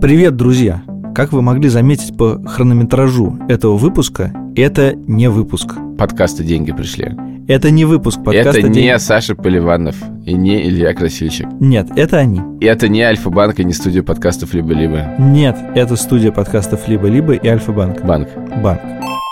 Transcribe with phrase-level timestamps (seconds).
[0.00, 0.82] Привет, друзья!
[1.14, 5.74] Как вы могли заметить по хронометражу этого выпуска, это не выпуск.
[5.98, 7.14] Подкасты «Деньги пришли».
[7.48, 8.98] Это не выпуск подкаста это не «Деньги».
[8.98, 11.48] Саша Поливанов и не Илья Красильщик.
[11.60, 12.40] Нет, это они.
[12.60, 15.16] И это не Альфа-банк и не студия подкастов «Либо-либо».
[15.18, 18.02] Нет, это студия подкастов «Либо-либо» и «Альфа-банк».
[18.02, 18.30] Банк.
[18.62, 18.80] Банк.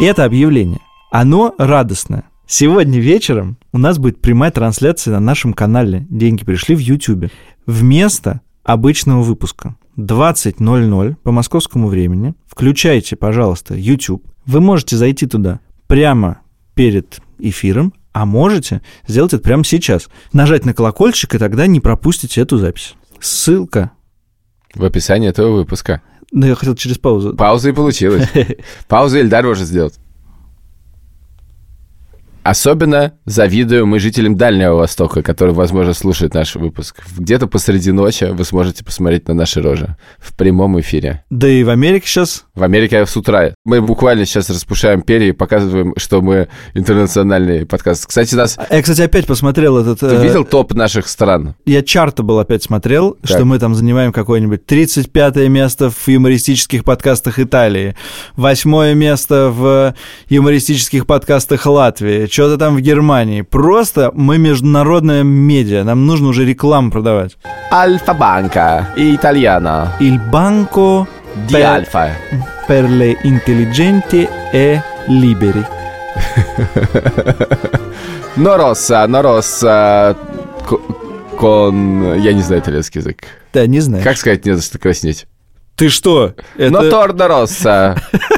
[0.03, 0.81] Это объявление.
[1.11, 2.25] Оно радостное.
[2.47, 7.31] Сегодня вечером у нас будет прямая трансляция на нашем канале «Деньги пришли» в YouTube.
[7.65, 9.77] Вместо обычного выпуска.
[9.99, 12.35] 20.00 по московскому времени.
[12.47, 14.25] Включайте, пожалуйста, YouTube.
[14.47, 16.41] Вы можете зайти туда прямо
[16.75, 20.09] перед эфиром, а можете сделать это прямо сейчас.
[20.33, 22.95] Нажать на колокольчик, и тогда не пропустите эту запись.
[23.21, 23.91] Ссылка.
[24.75, 26.03] В описании этого выпуска.
[26.31, 27.35] Ну, я хотел через паузу.
[27.35, 28.29] Пауза и получилась.
[28.89, 29.99] Паузу Ильдар может сделать.
[32.49, 37.03] Особенно завидую мы жителям Дальнего Востока, которые, возможно, слушают наш выпуск.
[37.19, 41.25] Где-то посреди ночи вы сможете посмотреть на наши рожи в прямом эфире.
[41.29, 43.53] Да и в Америке сейчас В Америке с утра.
[43.67, 48.07] Мы буквально сейчас распушаем перья и показываем, что мы интернациональный подкаст.
[48.07, 48.57] Кстати, нас...
[48.71, 50.01] Я, кстати, опять посмотрел этот...
[50.01, 51.55] Ты э, видел топ наших стран?
[51.67, 53.29] Я чарта был опять смотрел, Так.
[53.29, 57.95] что мы там занимаем какое-нибудь 35 место в юмористических подкастах Италии,
[58.37, 59.95] восьмое место в
[60.31, 63.43] юмористических подкастах Латвии, что-то там в Германии.
[63.43, 67.37] Просто мы международная медиа, нам нужно уже рекламу продавать.
[67.73, 69.93] Альфа-банка и итальяна.
[69.99, 71.09] Il banco
[71.49, 72.13] Ди per, Альфа.
[72.69, 75.65] per le intelligenti e liberi.
[78.37, 80.17] Но Росса, но Росса
[80.69, 80.79] ко-
[81.37, 82.15] кон...
[82.21, 83.25] Я не знаю итальянский язык.
[83.53, 84.05] Да, не знаю.
[84.05, 85.27] Как сказать не за что краснеть?
[85.75, 86.35] Ты что?
[86.57, 87.97] Это- Но Тордо Росса.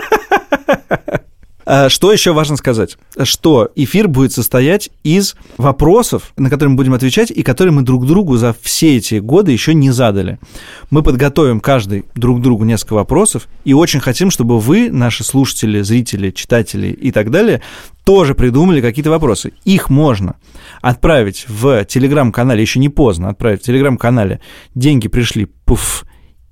[1.72, 2.98] А, Что еще важно сказать?
[3.22, 8.08] Что эфир будет состоять из вопросов, на которые мы будем отвечать, и которые мы друг
[8.08, 10.40] другу за все эти годы еще не задали.
[10.90, 16.32] Мы подготовим каждый друг другу несколько вопросов, и очень хотим, чтобы вы, наши слушатели, зрители,
[16.32, 17.62] читатели и так далее,
[18.02, 19.52] тоже придумали какие-то вопросы.
[19.64, 20.34] Их можно
[20.82, 24.40] отправить в телеграм-канале, еще не поздно, отправить в телеграм-канале
[24.74, 26.04] «Деньги пришли, пуф»,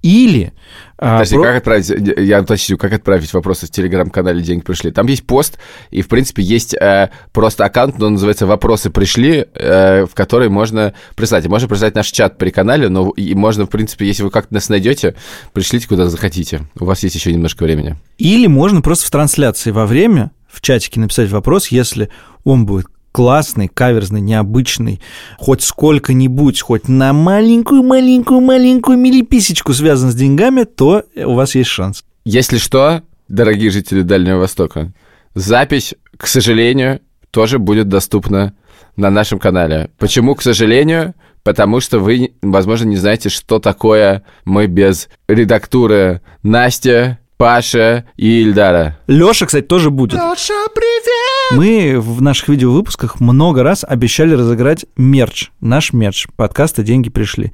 [0.03, 0.53] или...
[0.97, 4.91] а, Подожди, про- как отправить, я уточню, как отправить вопросы в телеграм-канале «Деньги пришли».
[4.91, 5.59] Там есть пост,
[5.91, 10.49] и, в принципе, есть э, просто аккаунт, но он называется «Вопросы пришли», э, в который
[10.49, 11.45] можно прислать.
[11.45, 14.55] И можно прислать наш чат при канале, но и можно, в принципе, если вы как-то
[14.55, 15.17] нас найдете,
[15.53, 16.63] пришлите куда захотите.
[16.79, 17.97] У вас есть еще немножко времени.
[18.19, 22.09] Или можно просто в трансляции во время в чатике написать вопрос, если
[22.45, 25.01] он будет классный, каверзный, необычный,
[25.39, 32.05] хоть сколько-нибудь, хоть на маленькую-маленькую-маленькую милиписечку связан с деньгами, то у вас есть шанс.
[32.25, 34.93] Если что, дорогие жители Дальнего Востока,
[35.35, 38.55] запись, к сожалению, тоже будет доступна
[38.97, 39.91] на нашем канале.
[39.99, 41.15] Почему, к сожалению?
[41.45, 48.99] Потому что вы, возможно, не знаете, что такое мы без редактуры Настя, Паша и Ильдара.
[49.07, 50.19] Леша, кстати, тоже будет.
[51.53, 57.53] Мы в наших видеовыпусках много раз обещали разыграть мерч, наш мерч, подкаста «Деньги пришли»,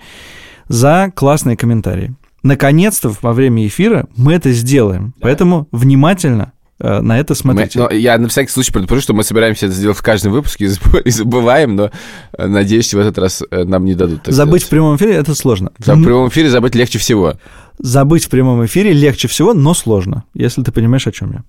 [0.69, 2.15] за классные комментарии.
[2.43, 7.79] Наконец-то во время эфира мы это сделаем, поэтому внимательно э, на это Мы- смотрите.
[7.79, 10.69] но я на всякий случай предупрежу, что мы собираемся это сделать в каждом выпуске и
[10.69, 11.91] забы- и забываем, но
[12.37, 14.23] э, надеюсь, в этот раз э, нам не дадут.
[14.25, 14.71] так Забыть в сделать.
[14.71, 15.73] прямом эфире это сложно.
[15.79, 17.35] За- В прямом эфире забыть легче всего.
[17.79, 21.45] Забыть в прямом эфире легче всего, но сложно, если ты понимаешь, о чем я.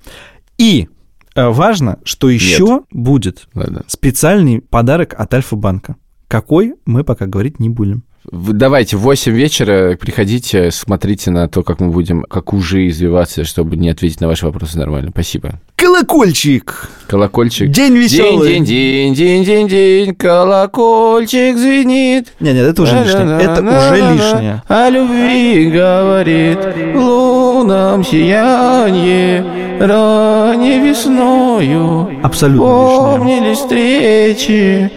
[0.57, 0.87] И
[1.35, 3.83] э, важно, что еще будет Ладно.
[3.87, 5.95] специальный подарок от Альфа-банка.
[6.27, 8.03] Какой, мы пока говорить не будем.
[8.31, 13.75] Давайте в 8 вечера приходите, смотрите на то, как мы будем, как уже извиваться, чтобы
[13.77, 15.11] не ответить на ваши вопросы нормально.
[15.11, 15.59] Спасибо.
[15.75, 16.89] Колокольчик!
[17.07, 17.69] Колокольчик.
[17.69, 18.53] День веселый!
[18.53, 22.33] День, день, день, день, день, колокольчик звенит.
[22.39, 23.39] Нет, нет, это уже лишнее.
[23.39, 24.63] Это уже лишнее.
[24.67, 26.59] О любви говорит
[26.93, 29.45] в лунном сиянье,
[29.79, 32.19] ранней весною.
[32.23, 33.17] Абсолютно лишнее.
[33.17, 34.91] Помнили встречи,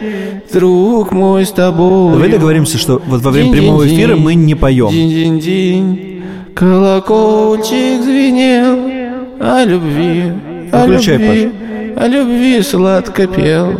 [0.52, 2.12] друг мой с тобой.
[2.12, 4.90] Давай договоримся, что вот во время прямого эфира мы не поем.
[4.90, 6.22] День-день-день,
[6.54, 8.78] колокольчик звенел
[9.40, 10.32] о любви,
[10.72, 11.50] о любви,
[11.96, 13.72] о любви сладко пел.